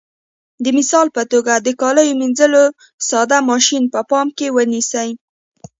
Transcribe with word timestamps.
د 0.63 0.65
مثال 0.77 1.07
په 1.15 1.21
توګه 1.31 1.53
د 1.65 1.67
کالیو 1.81 2.19
منځلو 2.21 2.63
ساده 3.09 3.39
ماشین 3.49 3.83
په 3.93 4.01
پام 4.09 4.27
کې 4.37 4.47
ونیسئ. 4.55 5.09